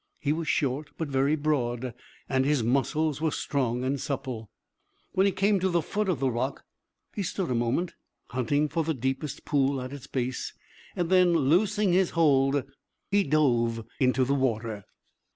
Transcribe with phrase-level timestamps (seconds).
[0.17, 1.93] He was short but very broad,
[2.27, 4.49] and his muscles were strong and supple.
[5.11, 6.63] When he came to the foot of the rock
[7.13, 7.93] he stood a moment,
[8.29, 10.53] hunting for the deepest pool at its base,
[10.95, 12.63] then, loosing his hold,
[13.11, 14.85] he dove into the water.